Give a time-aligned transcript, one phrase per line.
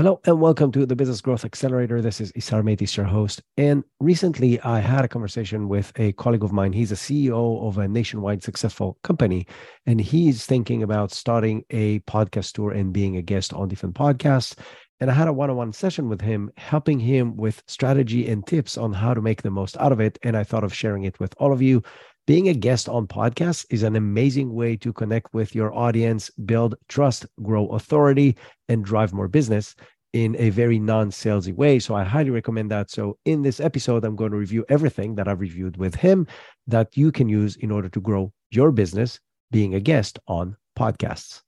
[0.00, 2.00] Hello and welcome to the Business Growth Accelerator.
[2.00, 3.42] This is Isar Meitis, your host.
[3.58, 6.72] And recently I had a conversation with a colleague of mine.
[6.72, 9.46] He's a CEO of a nationwide successful company,
[9.84, 14.58] and he's thinking about starting a podcast tour and being a guest on different podcasts.
[15.00, 18.46] And I had a one on one session with him, helping him with strategy and
[18.46, 20.18] tips on how to make the most out of it.
[20.22, 21.82] And I thought of sharing it with all of you
[22.30, 26.76] being a guest on podcasts is an amazing way to connect with your audience, build
[26.86, 28.36] trust, grow authority,
[28.68, 29.74] and drive more business
[30.12, 31.80] in a very non salesy way.
[31.80, 32.88] So I highly recommend that.
[32.88, 36.24] So in this episode, I'm going to review everything that I've reviewed with him
[36.68, 39.18] that you can use in order to grow your business
[39.50, 41.42] being a guest on podcasts.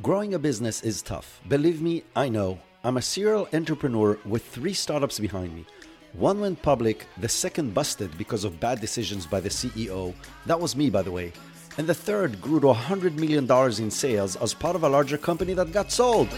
[0.00, 1.40] Growing a business is tough.
[1.48, 2.60] Believe me, I know.
[2.84, 5.66] I'm a serial entrepreneur with three startups behind me.
[6.14, 10.12] One went public, the second busted because of bad decisions by the CEO.
[10.44, 11.32] That was me, by the way.
[11.78, 13.50] And the third grew to $100 million
[13.82, 16.28] in sales as part of a larger company that got sold.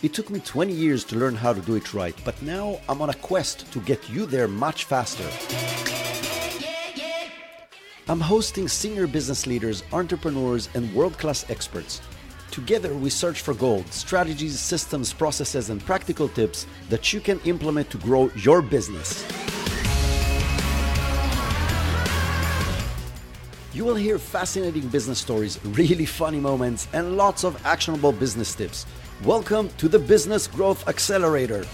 [0.00, 3.02] It took me 20 years to learn how to do it right, but now I'm
[3.02, 5.28] on a quest to get you there much faster.
[8.08, 12.00] I'm hosting senior business leaders, entrepreneurs, and world class experts
[12.52, 17.88] Together, we search for gold, strategies, systems, processes, and practical tips that you can implement
[17.88, 19.24] to grow your business.
[23.72, 28.84] You will hear fascinating business stories, really funny moments, and lots of actionable business tips.
[29.24, 31.64] Welcome to the Business Growth Accelerator.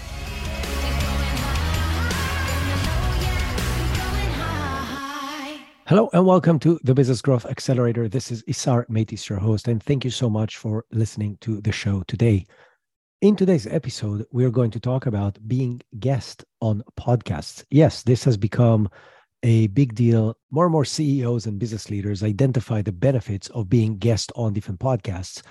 [5.89, 8.07] Hello and welcome to the Business Growth Accelerator.
[8.07, 11.71] This is Isar Meitis, your host, and thank you so much for listening to the
[11.71, 12.45] show today.
[13.21, 17.63] In today's episode, we are going to talk about being guest on podcasts.
[17.71, 18.87] Yes, this has become
[19.41, 20.37] a big deal.
[20.51, 24.79] More and more CEOs and business leaders identify the benefits of being guest on different
[24.79, 25.41] podcasts.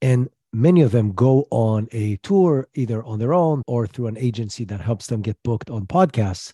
[0.00, 4.18] And many of them go on a tour either on their own or through an
[4.18, 6.52] agency that helps them get booked on podcasts.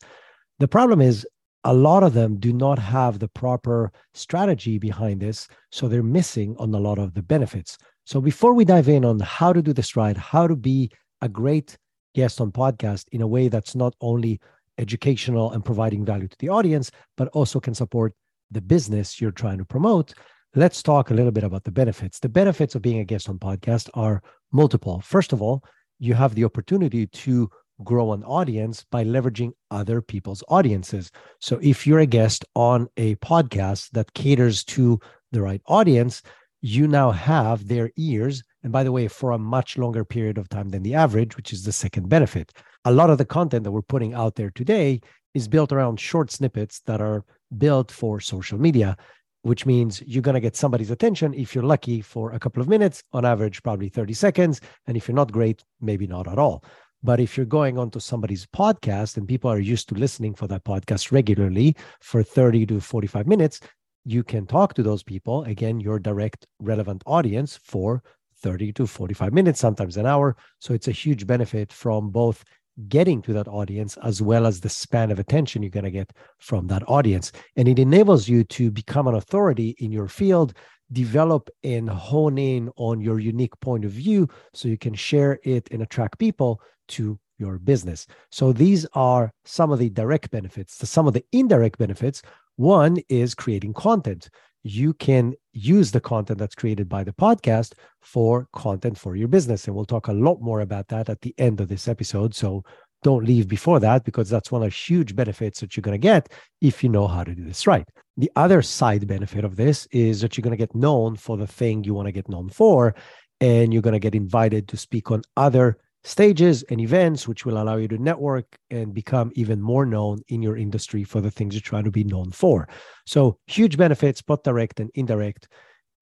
[0.61, 1.27] The problem is
[1.65, 5.49] a lot of them do not have the proper strategy behind this.
[5.73, 7.79] So they're missing on a lot of the benefits.
[8.05, 10.91] So before we dive in on how to do this right, how to be
[11.23, 11.77] a great
[12.15, 14.41] guest on podcast in a way that's not only
[14.79, 18.13] educational and providing value to the audience, but also can support
[18.51, 20.15] the business you're trying to promote,
[20.55, 22.19] let's talk a little bit about the benefits.
[22.19, 24.23] The benefits of being a guest on podcast are
[24.53, 25.01] multiple.
[25.01, 25.65] First of all,
[25.99, 27.51] you have the opportunity to
[27.83, 31.11] grow an audience by leveraging other people's audiences.
[31.41, 35.01] So if you're a guest on a podcast that caters to
[35.33, 36.23] the right audience,
[36.61, 38.43] you now have their ears.
[38.63, 41.53] And by the way, for a much longer period of time than the average, which
[41.53, 42.53] is the second benefit.
[42.85, 45.01] A lot of the content that we're putting out there today
[45.35, 47.25] is built around short snippets that are
[47.59, 48.97] built for social media,
[49.43, 52.69] which means you're going to get somebody's attention if you're lucky for a couple of
[52.69, 54.61] minutes, on average, probably 30 seconds.
[54.87, 56.65] And if you're not great, maybe not at all.
[57.05, 60.65] But if you're going onto somebody's podcast and people are used to listening for that
[60.65, 63.61] podcast regularly for 30 to 45 minutes,
[64.07, 65.45] you can talk to those people.
[65.45, 68.03] Again, your direct relevant audience for
[68.43, 70.35] 30 to 45 minutes, sometimes an hour.
[70.61, 72.43] So it's a huge benefit from both
[72.89, 76.11] getting to that audience as well as the span of attention you're going to get
[76.39, 77.33] from that audience.
[77.57, 80.55] And it enables you to become an authority in your field,
[80.93, 85.69] develop and hone in on your unique point of view so you can share it
[85.71, 88.07] and attract people to your business.
[88.31, 90.89] So these are some of the direct benefits.
[90.89, 92.23] Some of the indirect benefits
[92.57, 94.31] one is creating content.
[94.63, 99.67] You can use the content that's created by the podcast for content for your business.
[99.67, 102.35] And we'll talk a lot more about that at the end of this episode.
[102.35, 102.65] So
[103.05, 106.09] don't leave before that because that's one of the huge benefits that you're going to
[106.13, 106.29] get
[106.61, 107.87] if you know how to do this right.
[108.17, 111.47] The other side benefit of this is that you're going to get known for the
[111.47, 112.95] thing you want to get known for,
[113.41, 117.61] and you're going to get invited to speak on other stages and events, which will
[117.61, 121.55] allow you to network and become even more known in your industry for the things
[121.55, 122.69] you're trying to be known for.
[123.07, 125.49] So, huge benefits, both direct and indirect.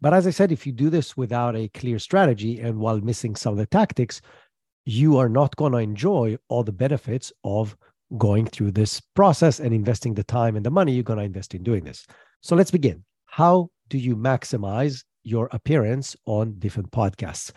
[0.00, 3.36] But as I said, if you do this without a clear strategy and while missing
[3.36, 4.20] some of the tactics,
[4.84, 7.76] you are not going to enjoy all the benefits of
[8.18, 11.54] going through this process and investing the time and the money you're going to invest
[11.54, 12.06] in doing this.
[12.40, 13.04] So, let's begin.
[13.26, 17.52] How do you maximize your appearance on different podcasts?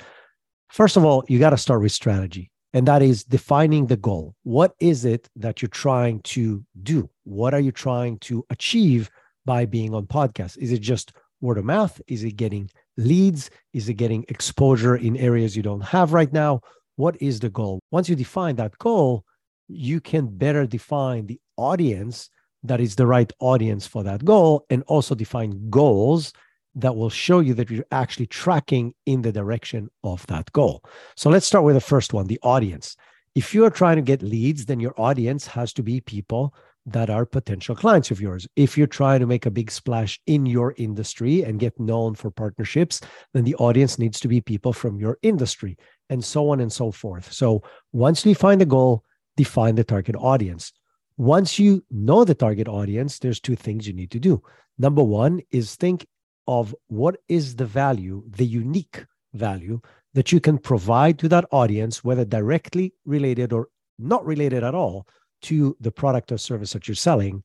[0.70, 4.36] First of all, you got to start with strategy, and that is defining the goal.
[4.44, 7.10] What is it that you're trying to do?
[7.24, 9.10] What are you trying to achieve
[9.46, 10.58] by being on podcasts?
[10.58, 12.02] Is it just word of mouth?
[12.08, 13.50] Is it getting leads?
[13.74, 16.62] Is it getting exposure in areas you don't have right now?
[16.96, 17.80] What is the goal?
[17.92, 19.26] Once you define that goal,
[19.68, 22.30] you can better define the audience
[22.64, 26.34] that is the right audience for that goal and also define goals
[26.76, 30.84] that will show you that you're actually tracking in the direction of that goal.
[31.16, 32.96] So let's start with the first one the audience.
[33.34, 36.54] If you're trying to get leads, then your audience has to be people
[36.86, 38.48] that are potential clients of yours.
[38.56, 42.30] If you're trying to make a big splash in your industry and get known for
[42.30, 43.02] partnerships,
[43.34, 45.78] then the audience needs to be people from your industry
[46.10, 47.32] and so on and so forth.
[47.32, 47.64] So
[47.94, 49.04] once you define the goal,
[49.38, 50.72] define the target audience.
[51.18, 54.42] Once you know the target audience, there's two things you need to do.
[54.78, 56.06] Number one is think
[56.48, 59.82] of what is the value, the unique value
[60.14, 65.08] that you can provide to that audience, whether directly related or not related at all
[65.42, 67.44] to the product or service that you're selling.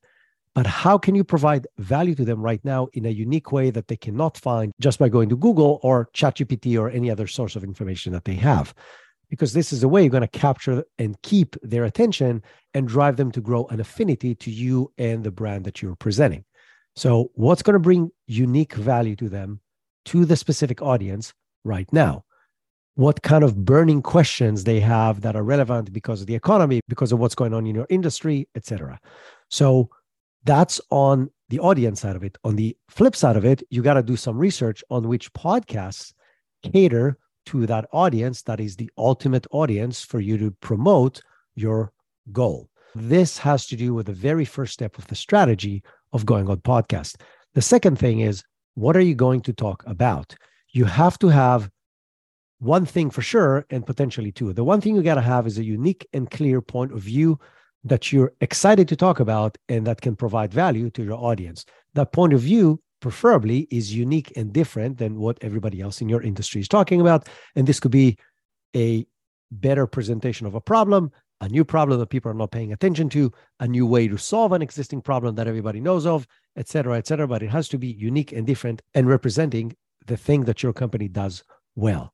[0.53, 3.87] But how can you provide value to them right now in a unique way that
[3.87, 7.63] they cannot find just by going to Google or ChatGPT or any other source of
[7.63, 8.73] information that they have?
[9.29, 12.43] Because this is the way you're going to capture and keep their attention
[12.73, 16.43] and drive them to grow an affinity to you and the brand that you're presenting.
[16.97, 19.61] So, what's going to bring unique value to them,
[20.05, 21.33] to the specific audience
[21.63, 22.25] right now?
[22.95, 27.13] What kind of burning questions they have that are relevant because of the economy, because
[27.13, 28.99] of what's going on in your industry, etc.
[29.49, 29.89] So,
[30.43, 32.37] that's on the audience side of it.
[32.43, 36.13] On the flip side of it, you got to do some research on which podcasts
[36.63, 37.17] cater
[37.47, 41.21] to that audience that is the ultimate audience for you to promote
[41.55, 41.91] your
[42.31, 42.69] goal.
[42.95, 45.83] This has to do with the very first step of the strategy
[46.13, 47.17] of going on podcast.
[47.53, 48.43] The second thing is
[48.75, 50.35] what are you going to talk about?
[50.71, 51.69] You have to have
[52.59, 54.53] one thing for sure and potentially two.
[54.53, 57.39] The one thing you got to have is a unique and clear point of view
[57.83, 61.65] that you're excited to talk about and that can provide value to your audience.
[61.93, 66.21] That point of view, preferably, is unique and different than what everybody else in your
[66.21, 67.27] industry is talking about.
[67.55, 68.17] And this could be
[68.75, 69.05] a
[69.51, 71.11] better presentation of a problem,
[71.41, 74.51] a new problem that people are not paying attention to, a new way to solve
[74.51, 77.27] an existing problem that everybody knows of, et cetera, et cetera.
[77.27, 79.75] But it has to be unique and different and representing
[80.05, 81.43] the thing that your company does
[81.75, 82.13] well.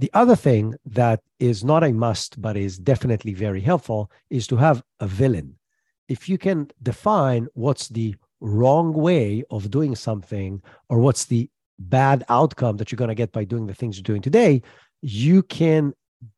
[0.00, 4.56] The other thing that is not a must, but is definitely very helpful, is to
[4.56, 5.56] have a villain.
[6.08, 12.24] If you can define what's the wrong way of doing something or what's the bad
[12.30, 14.62] outcome that you're going to get by doing the things you're doing today,
[15.02, 15.92] you can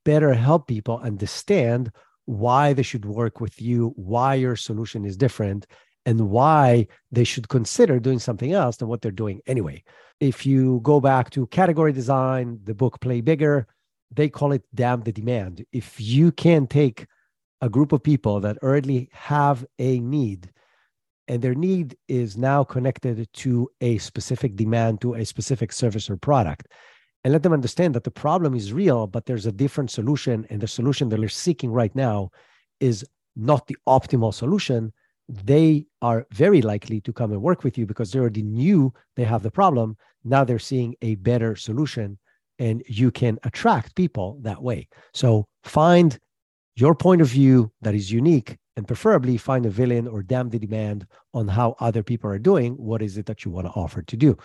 [0.04, 1.92] better help people understand
[2.24, 5.68] why they should work with you, why your solution is different,
[6.04, 9.82] and why they should consider doing something else than what they're doing anyway.
[10.20, 13.66] If you go back to category design, the book Play Bigger,
[14.14, 15.64] they call it damn the demand.
[15.72, 17.06] If you can take
[17.60, 20.50] a group of people that already have a need
[21.28, 26.16] and their need is now connected to a specific demand, to a specific service or
[26.16, 26.66] product,
[27.24, 30.60] and let them understand that the problem is real, but there's a different solution, and
[30.60, 32.30] the solution that they're seeking right now
[32.80, 33.04] is
[33.36, 34.92] not the optimal solution,
[35.28, 39.24] they are very likely to come and work with you because they already knew they
[39.24, 39.96] have the problem.
[40.24, 42.18] Now they're seeing a better solution,
[42.58, 44.88] and you can attract people that way.
[45.14, 46.18] So find
[46.74, 50.58] your point of view that is unique and preferably find a villain or damn the
[50.58, 52.72] demand on how other people are doing.
[52.74, 54.36] What is it that you want to offer to do?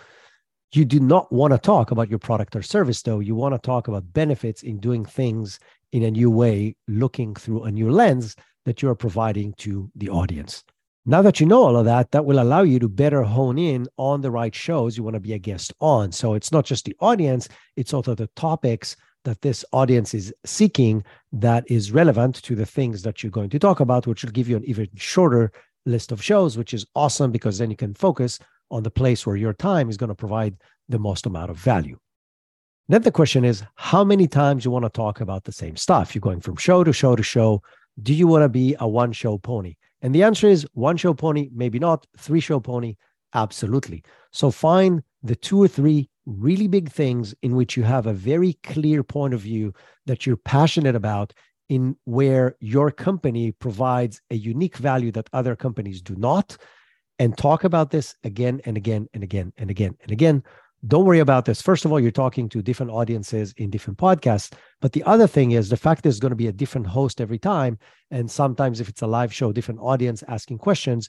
[0.72, 3.20] You do not want to talk about your product or service, though.
[3.20, 5.58] You want to talk about benefits in doing things
[5.92, 10.64] in a new way, looking through a new lens that you're providing to the audience.
[11.06, 13.86] Now that you know all of that, that will allow you to better hone in
[13.96, 16.12] on the right shows you want to be a guest on.
[16.12, 18.94] So it's not just the audience, it's also the topics
[19.24, 21.02] that this audience is seeking
[21.32, 24.48] that is relevant to the things that you're going to talk about, which will give
[24.48, 25.50] you an even shorter
[25.86, 28.38] list of shows, which is awesome because then you can focus
[28.70, 30.56] on the place where your time is going to provide
[30.88, 31.98] the most amount of value.
[32.88, 36.14] Then the question is how many times you want to talk about the same stuff?
[36.14, 37.62] You're going from show to show to show.
[38.02, 39.74] Do you want to be a one show pony?
[40.00, 42.96] And the answer is one show pony, maybe not, three show pony,
[43.34, 44.04] absolutely.
[44.32, 48.54] So find the two or three really big things in which you have a very
[48.62, 49.72] clear point of view
[50.06, 51.32] that you're passionate about
[51.68, 56.56] in where your company provides a unique value that other companies do not
[57.18, 60.42] and talk about this again and again and again and again and again.
[60.86, 61.60] Don't worry about this.
[61.60, 64.52] First of all, you're talking to different audiences in different podcasts.
[64.80, 67.38] But the other thing is the fact there's going to be a different host every
[67.38, 67.78] time.
[68.12, 71.08] And sometimes, if it's a live show, different audience asking questions,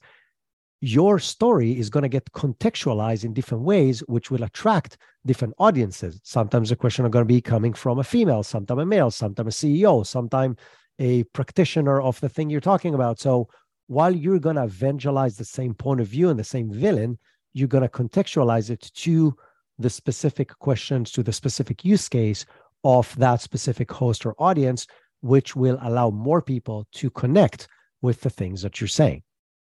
[0.82, 4.98] your story is going to get contextualized in different ways, which will attract
[5.28, 6.20] different audiences.
[6.24, 9.64] Sometimes the question are going to be coming from a female, sometimes a male, sometimes
[9.64, 10.58] a CEO, sometimes
[10.98, 13.20] a practitioner of the thing you're talking about.
[13.20, 13.50] So
[13.88, 17.20] while you're going to evangelize the same point of view and the same villain,
[17.54, 19.36] you're going to contextualize it to
[19.80, 22.46] the specific questions, to the specific use case
[22.84, 24.86] of that specific host or audience,
[25.22, 27.68] which will allow more people to connect
[28.02, 29.24] with the things that you're saying.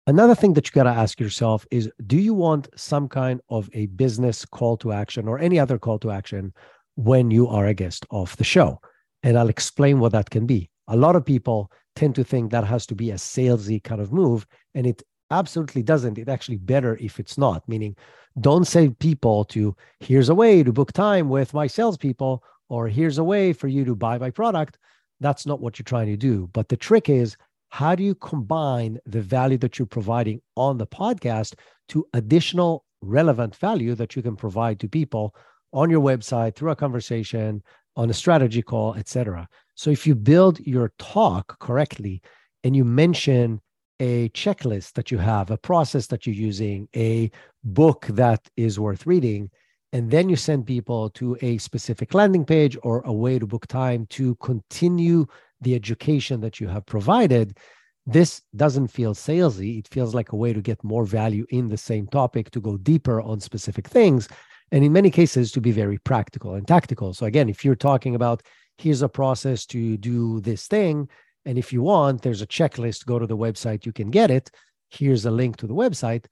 [0.06, 3.68] Another thing that you got to ask yourself is do you want some kind of
[3.72, 6.52] a business call to action or any other call to action
[6.96, 8.80] when you are a guest of the show?
[9.22, 10.70] And I'll explain what that can be.
[10.88, 14.12] A lot of people tend to think that has to be a salesy kind of
[14.12, 16.18] move, and it absolutely doesn't.
[16.18, 17.94] It actually better if it's not, meaning
[18.38, 23.18] don't say people to here's a way to book time with my salespeople or here's
[23.18, 24.78] a way for you to buy my product.
[25.18, 26.48] That's not what you're trying to do.
[26.52, 27.36] But the trick is,
[27.70, 31.54] how do you combine the value that you're providing on the podcast
[31.88, 35.34] to additional relevant value that you can provide to people
[35.72, 37.62] on your website through a conversation
[37.96, 42.20] on a strategy call etc so if you build your talk correctly
[42.64, 43.60] and you mention
[44.00, 47.30] a checklist that you have a process that you're using a
[47.62, 49.50] book that is worth reading
[49.92, 53.66] and then you send people to a specific landing page or a way to book
[53.66, 55.26] time to continue
[55.60, 57.58] the education that you have provided.
[58.06, 59.80] This doesn't feel salesy.
[59.80, 62.76] It feels like a way to get more value in the same topic to go
[62.78, 64.28] deeper on specific things
[64.72, 67.12] and in many cases to be very practical and tactical.
[67.12, 68.42] So again if you're talking about
[68.78, 71.08] here's a process to do this thing
[71.44, 73.06] and if you want there's a checklist.
[73.06, 74.50] Go to the website you can get it.
[74.88, 76.26] Here's a link to the website.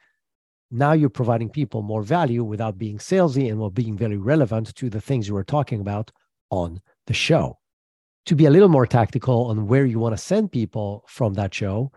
[0.71, 4.91] Now you're providing people more value without being salesy and while being very relevant to
[4.91, 6.11] the things you were talking about
[6.51, 7.59] on the show.
[8.27, 11.55] To be a little more tactical on where you want to send people from that
[11.55, 11.91] show,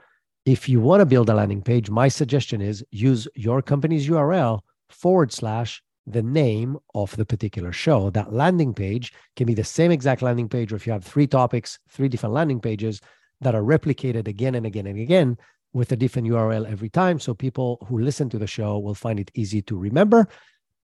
[0.46, 4.62] if you want to build a landing page, my suggestion is use your company's URL
[4.90, 8.10] forward slash the name of the particular show.
[8.10, 11.28] That landing page can be the same exact landing page, or if you have three
[11.28, 13.02] topics, three different landing pages
[13.42, 15.38] that are replicated again and again and again,
[15.74, 17.20] with a different URL every time.
[17.20, 20.28] So people who listen to the show will find it easy to remember.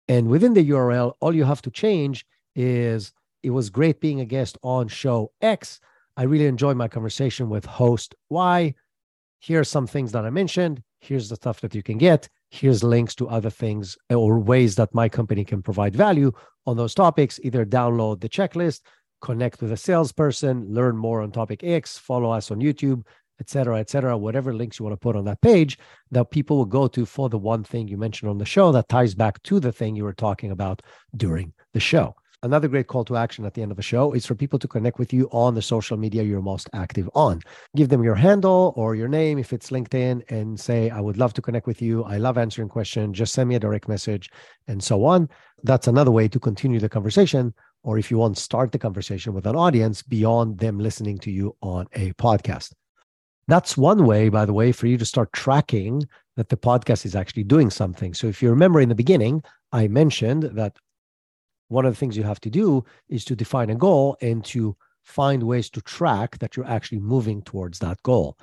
[0.09, 3.13] And within the URL, all you have to change is
[3.43, 5.81] it was great being a guest on show X.
[6.17, 8.75] I really enjoyed my conversation with host Y.
[9.39, 10.83] Here are some things that I mentioned.
[10.99, 12.29] Here's the stuff that you can get.
[12.51, 16.33] Here's links to other things uh, or ways that my company can provide value
[16.67, 17.39] on those topics.
[17.43, 18.81] Either download the checklist,
[19.21, 23.05] connect with a salesperson, learn more on topic X, follow us on YouTube,
[23.41, 25.79] et cetera, et cetera, whatever links you want to put on that page
[26.11, 28.89] that people will go to for the one thing you mentioned on the show that
[28.89, 30.83] ties back to the thing you were talking about
[31.17, 32.15] during the show.
[32.43, 34.67] Another great call to action at the end of the show is for people to
[34.67, 37.43] connect with you on the social media you're most active on.
[37.77, 41.35] Give them your handle or your name if it's LinkedIn and say, I would love
[41.35, 42.03] to connect with you.
[42.05, 43.19] I love answering questions.
[43.19, 44.31] Just send me a direct message
[44.69, 45.29] and so on.
[45.65, 47.53] That's another way to continue the conversation.
[47.83, 51.55] Or if you want, start the conversation with an audience beyond them listening to you
[51.61, 52.73] on a podcast.
[53.49, 56.05] That's one way, by the way, for you to start tracking
[56.37, 58.15] that the podcast is actually doing something.
[58.15, 59.43] So if you remember in the beginning,
[59.73, 60.79] I mentioned that
[61.71, 64.77] one of the things you have to do is to define a goal and to
[65.05, 68.37] find ways to track that you're actually moving towards that goal.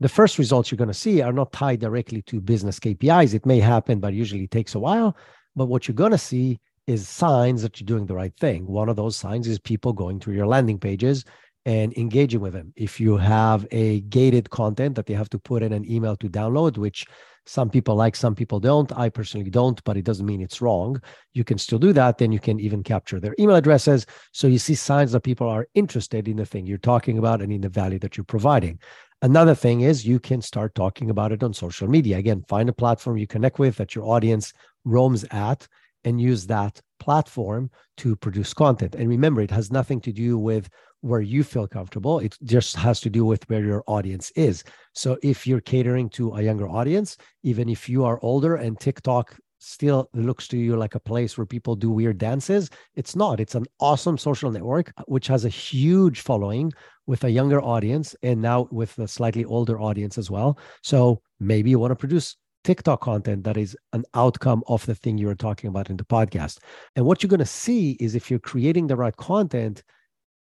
[0.00, 3.34] The first results you're going to see are not tied directly to business KPIs.
[3.34, 5.14] It may happen, but usually takes a while.
[5.54, 8.66] But what you're going to see is signs that you're doing the right thing.
[8.66, 11.26] One of those signs is people going through your landing pages
[11.66, 12.72] and engaging with them.
[12.76, 16.28] If you have a gated content that they have to put in an email to
[16.28, 17.06] download, which
[17.46, 18.92] some people like, some people don't.
[18.96, 21.00] I personally don't, but it doesn't mean it's wrong.
[21.32, 22.18] You can still do that.
[22.18, 24.06] Then you can even capture their email addresses.
[24.32, 27.52] So you see signs that people are interested in the thing you're talking about and
[27.52, 28.78] in the value that you're providing.
[29.22, 32.18] Another thing is you can start talking about it on social media.
[32.18, 34.52] Again, find a platform you connect with that your audience
[34.84, 35.66] roams at
[36.04, 38.94] and use that platform to produce content.
[38.94, 42.18] And remember, it has nothing to do with where you feel comfortable.
[42.18, 44.64] It just has to do with where your audience is.
[44.94, 49.36] So if you're catering to a younger audience, even if you are older and TikTok
[49.58, 53.40] still looks to you like a place where people do weird dances, it's not.
[53.40, 56.72] It's an awesome social network which has a huge following
[57.06, 60.58] with a younger audience and now with a slightly older audience as well.
[60.82, 65.16] So maybe you want to produce TikTok content that is an outcome of the thing
[65.16, 66.58] you were talking about in the podcast.
[66.94, 69.82] And what you're going to see is if you're creating the right content,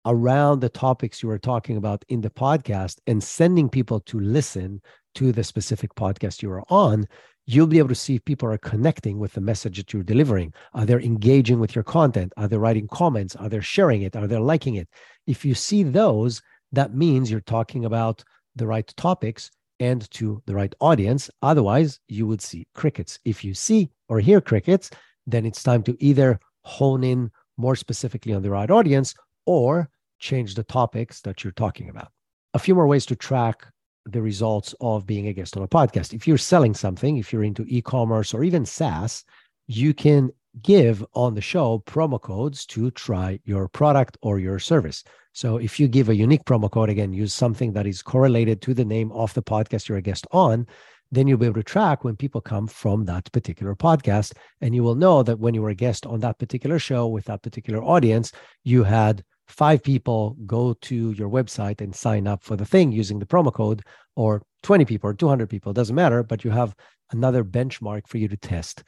[0.06, 4.82] around the topics you were talking about in the podcast and sending people to listen
[5.15, 7.08] to the specific podcast you are on,
[7.46, 10.53] you'll be able to see if people are connecting with the message that you're delivering.
[10.74, 12.32] Are they engaging with your content?
[12.38, 13.36] Are they writing comments?
[13.36, 14.15] Are they sharing it?
[14.15, 14.88] Are they liking it?
[15.27, 16.41] If you see those,
[16.72, 18.24] that means you're talking about
[18.56, 21.29] the right topics and to the right audience.
[21.41, 23.18] Otherwise, you would see crickets.
[23.25, 24.91] If you see or hear crickets,
[25.25, 29.15] then it's time to either hone in more specifically on the right audience
[29.50, 29.89] or
[30.20, 32.12] change the topics that you're talking about.
[32.53, 33.65] A few more ways to track
[34.06, 36.13] the results of being a guest on a podcast.
[36.13, 39.25] If you're selling something, if you're into e commerce or even SaaS,
[39.65, 40.29] you can
[40.62, 45.03] give on the show promo codes to try your product or your service.
[45.34, 48.75] So if you give a unique promo code, again, use something that is correlated to
[48.75, 50.68] the name of the podcast you're a guest on,
[51.12, 54.34] then you'll be able to track when people come from that particular podcast.
[54.62, 57.25] And you will know that when you were a guest on that particular show with
[57.25, 58.32] that particular audience,
[58.63, 63.20] you had five people go to your website and sign up for the thing using
[63.20, 63.82] the promo code,
[64.15, 66.75] or 20 people or 200 people, doesn't matter, but you have
[67.12, 68.84] another benchmark for you to test.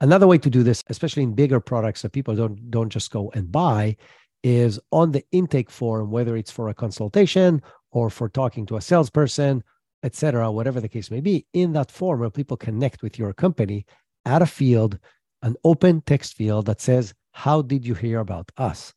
[0.00, 3.30] Another way to do this, especially in bigger products that people don't, don't just go
[3.34, 3.96] and buy,
[4.42, 7.60] is on the intake form, whether it's for a consultation
[7.90, 9.64] or for talking to a salesperson,
[10.02, 13.86] etc., whatever the case may be, in that form where people connect with your company,
[14.24, 14.98] add a field,
[15.42, 18.92] an open text field that says, How did you hear about us?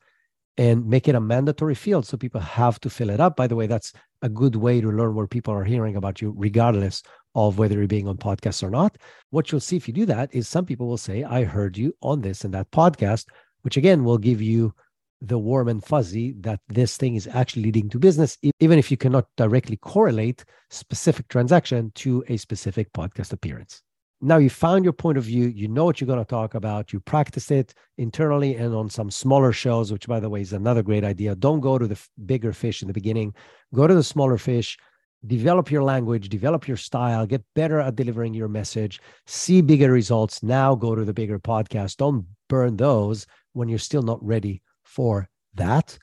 [0.60, 3.38] And make it a mandatory field so people have to fill it up.
[3.38, 6.34] By the way, that's a good way to learn where people are hearing about you,
[6.36, 7.02] regardless
[7.34, 8.98] of whether you're being on podcasts or not.
[9.30, 11.96] What you'll see if you do that is some people will say, I heard you
[12.02, 13.28] on this and that podcast,
[13.62, 14.74] which again will give you
[15.22, 18.98] the warm and fuzzy that this thing is actually leading to business, even if you
[18.98, 23.82] cannot directly correlate specific transaction to a specific podcast appearance.
[24.22, 26.92] Now you found your point of view, you know what you're going to talk about,
[26.92, 30.84] you practice it internally and on some smaller shows, which by the way is another
[30.84, 31.36] great idea.
[31.36, 33.34] Don't go to the bigger fish in the beginning,
[33.74, 34.78] go to the smaller fish,
[35.26, 40.44] develop your language, develop your style, get better at delivering your message, see bigger results.
[40.44, 41.98] Now go to the bigger podcast.
[41.98, 45.98] Don't burn those when you're still not ready for that.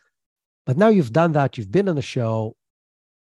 [0.64, 2.56] But now you've done that, you've been on the show.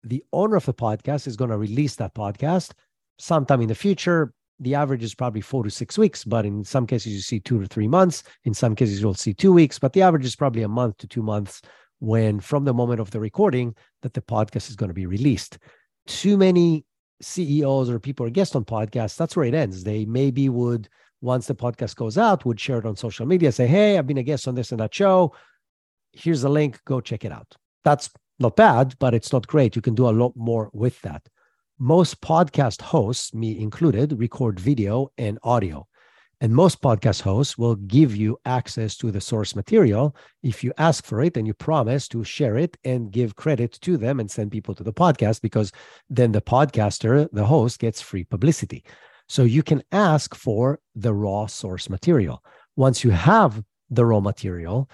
[0.04, 2.72] The owner of the podcast is going to release that podcast
[3.18, 4.32] sometime in the future.
[4.60, 7.60] The average is probably four to six weeks, but in some cases, you see two
[7.60, 8.22] to three months.
[8.44, 11.06] In some cases, you'll see two weeks, but the average is probably a month to
[11.06, 11.60] two months
[11.98, 15.58] when from the moment of the recording that the podcast is going to be released.
[16.06, 16.84] Too many
[17.20, 19.84] CEOs or people are guests on podcasts, that's where it ends.
[19.84, 20.88] They maybe would
[21.20, 24.18] once the podcast goes out, would share it on social media, say, Hey, I've been
[24.18, 25.34] a guest on this and that show.
[26.12, 27.56] Here's a link, go check it out.
[27.84, 29.76] That's not bad, but it's not great.
[29.76, 31.26] You can do a lot more with that.
[31.78, 35.86] Most podcast hosts, me included, record video and audio.
[36.40, 41.04] And most podcast hosts will give you access to the source material if you ask
[41.04, 44.52] for it and you promise to share it and give credit to them and send
[44.52, 45.70] people to the podcast because
[46.08, 48.82] then the podcaster, the host, gets free publicity.
[49.28, 52.42] So you can ask for the raw source material.
[52.76, 54.88] Once you have the raw material,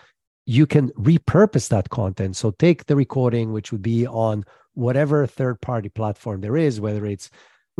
[0.46, 2.34] you can repurpose that content.
[2.34, 7.06] So take the recording, which would be on whatever third party platform there is, whether
[7.06, 7.30] it's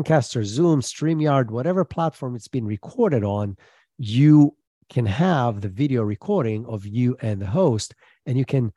[0.05, 3.57] Caster, Zoom, StreamYard, whatever platform it's been recorded on,
[3.99, 4.57] you
[4.89, 7.95] can have the video recording of you and the host,
[8.27, 8.73] and you can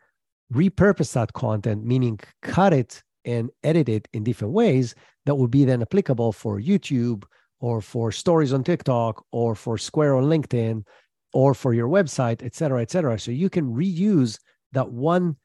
[0.54, 5.66] repurpose that content, meaning cut it and edit it in different ways that would be
[5.66, 7.24] then applicable for YouTube,
[7.62, 10.84] or for stories on TikTok or for Square on LinkedIn
[11.34, 13.18] or for your website, et cetera, et cetera.
[13.18, 14.38] So you can reuse
[14.74, 15.38] that one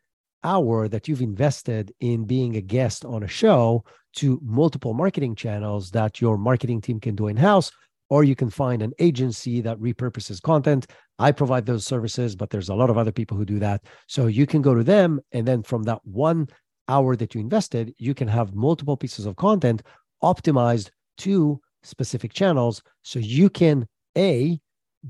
[0.44, 3.84] hour that you've invested in being a guest on a show
[4.16, 7.70] to multiple marketing channels that your marketing team can do in house,
[8.08, 10.86] or you can find an agency that repurposes content.
[11.18, 13.82] I provide those services, but there's a lot of other people who do that.
[14.08, 16.48] So you can go to them, and then from that one
[16.88, 19.82] hour that you invested, you can have multiple pieces of content
[20.22, 23.86] optimized to specific channels so you can
[24.18, 24.58] a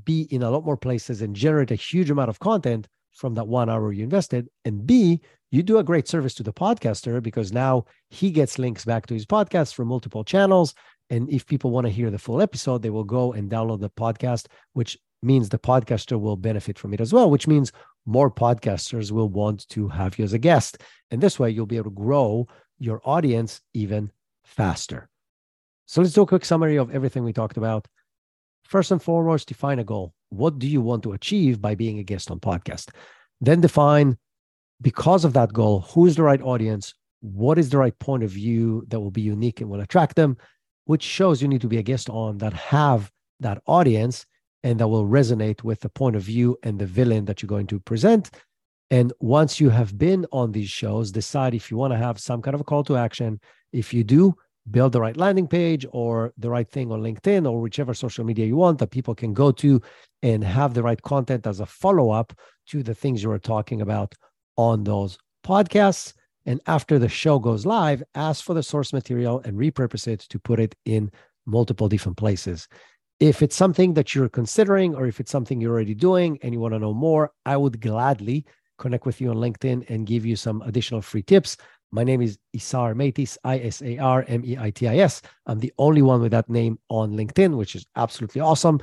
[0.05, 3.47] be in a lot more places and generate a huge amount of content from that
[3.47, 5.19] one hour you invested and b
[5.51, 9.13] you do a great service to the podcaster because now he gets links back to
[9.13, 10.73] his podcast from multiple channels
[11.09, 13.89] and if people want to hear the full episode they will go and download the
[13.89, 17.71] podcast which means the podcaster will benefit from it as well which means
[18.05, 20.77] more podcasters will want to have you as a guest
[21.11, 22.47] and this way you'll be able to grow
[22.79, 24.11] your audience even
[24.43, 25.09] faster
[25.91, 27.85] so let's do a quick summary of everything we talked about.
[28.63, 30.13] First and foremost, define a goal.
[30.31, 32.89] What do you want to achieve by being a guest on podcast?
[33.41, 34.17] Then define,
[34.81, 36.93] because of that goal, who is the right audience?
[37.19, 40.37] What is the right point of view that will be unique and will attract them?
[40.85, 44.25] Which shows you need to be a guest on that have that audience
[44.63, 47.67] and that will resonate with the point of view and the villain that you're going
[47.67, 48.31] to present.
[48.89, 52.41] And once you have been on these shows, decide if you want to have some
[52.41, 53.39] kind of a call to action.
[53.73, 54.35] If you do,
[54.69, 58.45] build the right landing page or the right thing on LinkedIn or whichever social media
[58.45, 59.81] you want that people can go to
[60.23, 62.33] and have the right content as a follow up
[62.67, 64.13] to the things you were talking about
[64.57, 66.13] on those podcasts.
[66.45, 70.39] And after the show goes live, ask for the source material and repurpose it to
[70.39, 71.11] put it in
[71.45, 72.67] multiple different places.
[73.19, 76.59] If it's something that you're considering or if it's something you're already doing and you
[76.59, 78.45] want to know more, I would gladly
[78.79, 81.57] connect with you on LinkedIn and give you some additional free tips
[81.91, 85.21] my name is Isar Meitis, I S A R M E I T I S.
[85.45, 88.79] I'm the only one with that name on LinkedIn, which is absolutely awesome.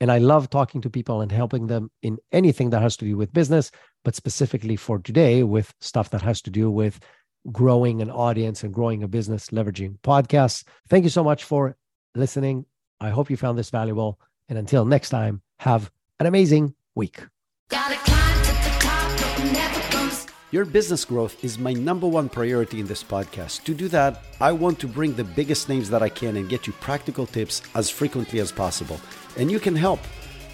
[0.00, 3.16] And I love talking to people and helping them in anything that has to do
[3.16, 3.70] with business,
[4.02, 7.00] but specifically for today with stuff that has to do with
[7.52, 10.64] growing an audience and growing a business leveraging podcasts.
[10.88, 11.76] Thank you so much for
[12.14, 12.64] listening.
[13.00, 14.18] I hope you found this valuable.
[14.48, 17.20] And until next time, have an amazing week.
[20.52, 23.62] Your business growth is my number one priority in this podcast.
[23.64, 26.66] To do that, I want to bring the biggest names that I can and get
[26.66, 29.00] you practical tips as frequently as possible.
[29.38, 30.00] And you can help.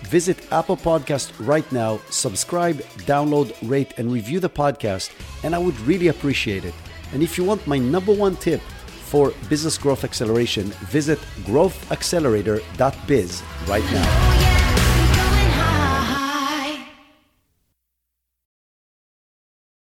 [0.02, 5.80] Visit Apple Podcast right now, subscribe, download, rate, and review the podcast, and I would
[5.80, 6.74] really appreciate it.
[7.14, 13.84] And if you want my number one tip for business growth acceleration, visit growthaccelerator.biz right
[13.84, 14.45] now.